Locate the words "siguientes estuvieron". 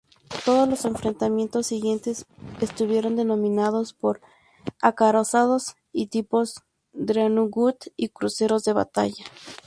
1.67-3.17